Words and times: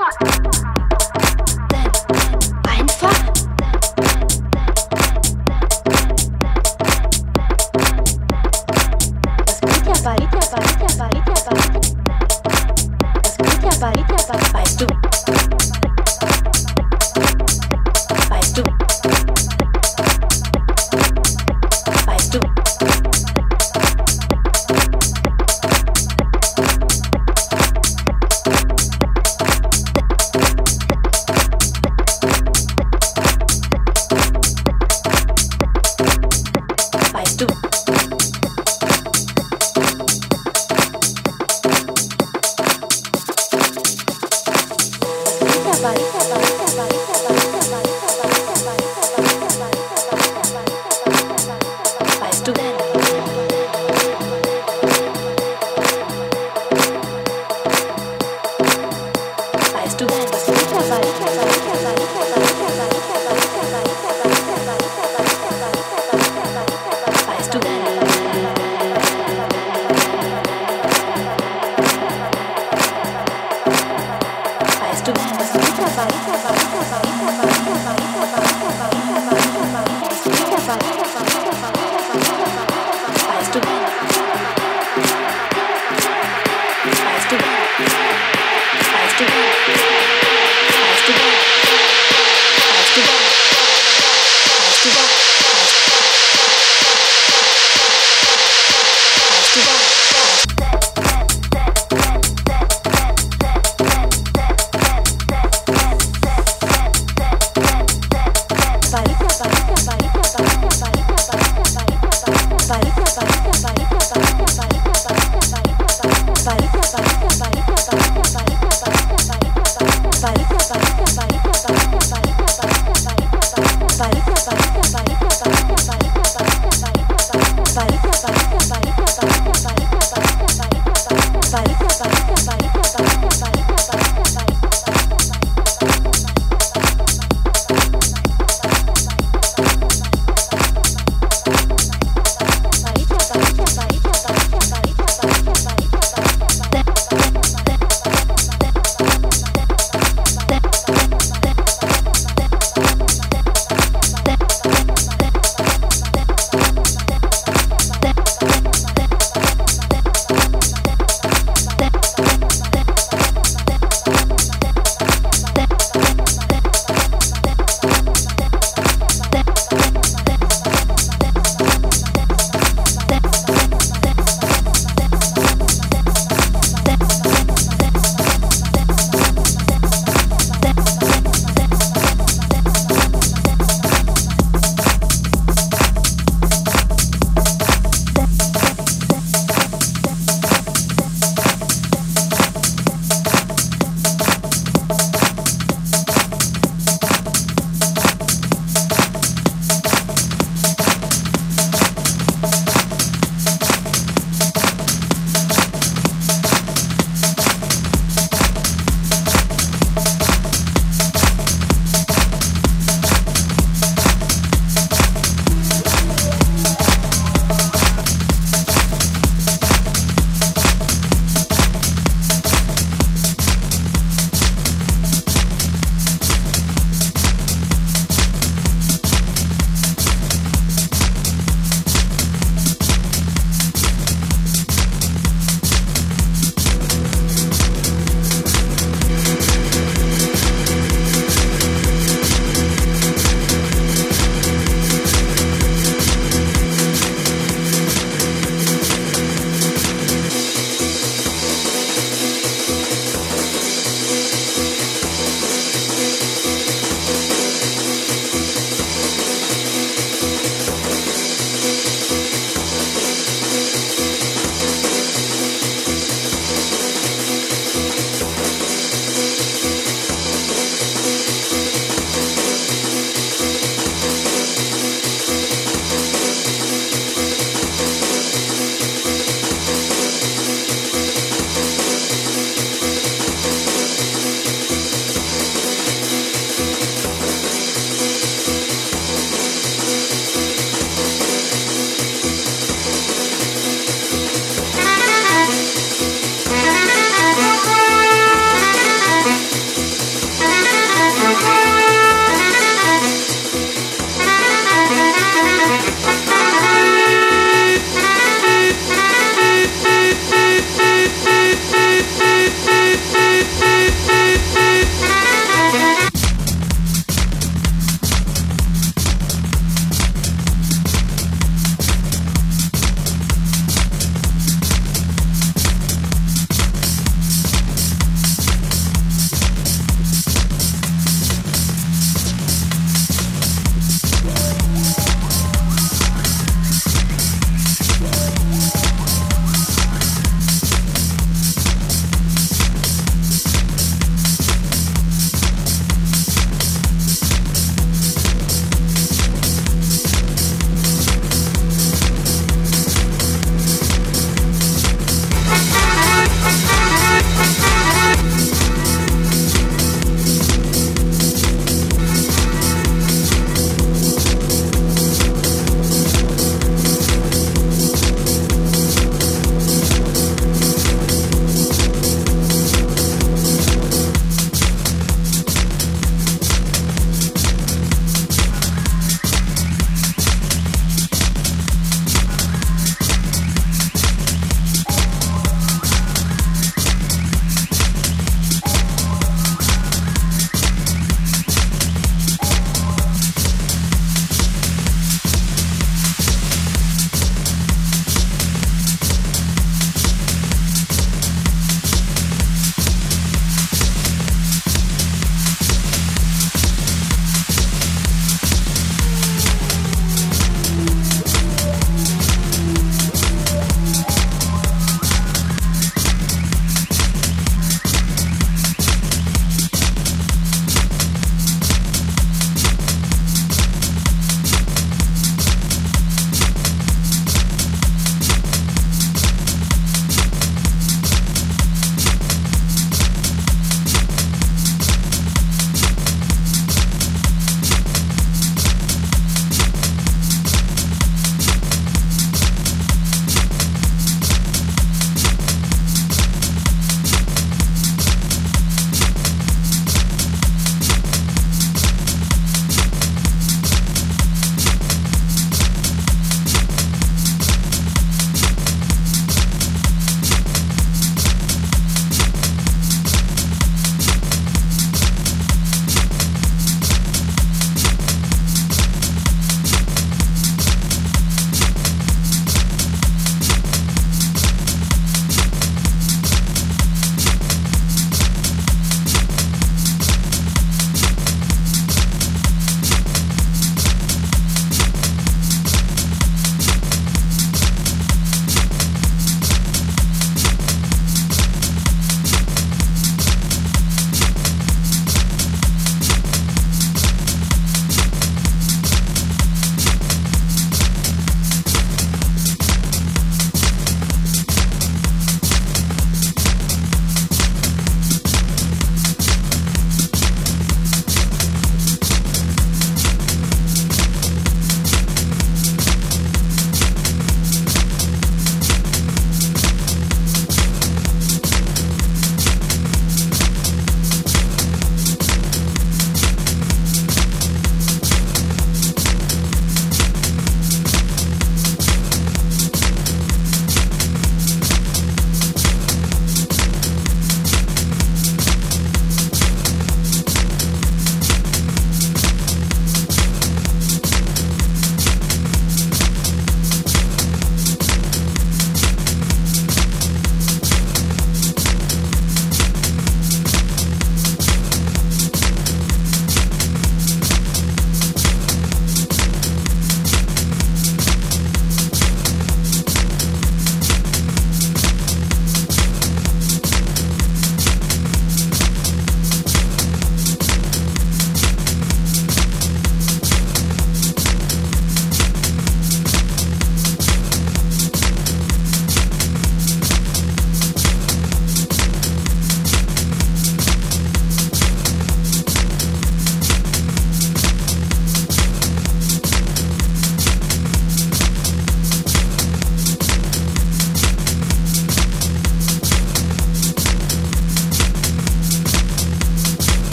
I'm 0.00 0.21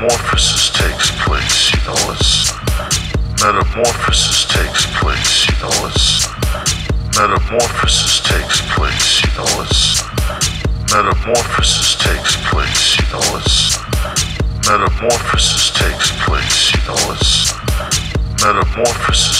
metamorphosis 0.00 0.70
takes 0.70 1.10
place, 1.24 1.72
you 1.72 1.80
know, 1.84 2.12
it's 2.12 2.52
metamorphosis 3.42 4.46
takes 4.46 4.86
place, 4.94 5.48
you 5.48 5.56
know, 5.58 5.86
it's 5.86 6.28
metamorphosis 7.18 8.20
takes 8.22 8.60
place, 8.74 9.22
you 9.22 9.30
know, 9.34 9.62
it's 9.62 10.02
metamorphosis 10.92 11.96
takes 11.96 12.36
place, 12.46 12.98
you 12.98 13.06
know, 13.12 13.38
it's 13.38 13.78
metamorphosis 14.68 15.70
takes 15.72 16.12
place, 16.22 16.72
you 16.74 16.80
know, 16.86 17.12
it's 17.12 17.52
metamorphosis 18.44 19.37